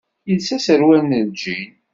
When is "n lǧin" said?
1.05-1.69